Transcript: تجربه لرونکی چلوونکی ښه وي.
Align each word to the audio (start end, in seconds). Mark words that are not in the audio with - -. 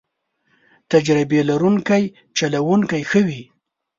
تجربه 0.91 1.39
لرونکی 1.49 2.03
چلوونکی 2.37 3.01
ښه 3.09 3.21
وي. 3.27 3.41